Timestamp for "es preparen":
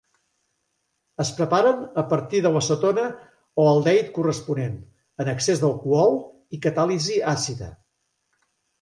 1.23-1.83